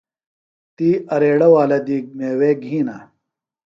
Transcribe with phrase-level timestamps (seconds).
[0.75, 2.97] تی اریڑہ والہ دی میوے گِھینہ۔